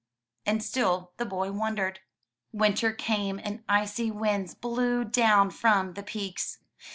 [0.47, 1.99] And still the boy wondered.
[2.51, 6.57] Winter came and icy winds blew down from the peaks.